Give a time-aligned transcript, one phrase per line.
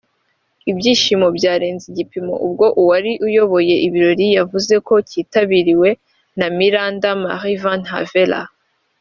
[0.71, 5.89] Ibyishimo byarenze igipimo ubwo uwari uyoboye ibirori yavuze ko cyitabiriwe
[6.39, 8.31] na Miranda Marie Van Haver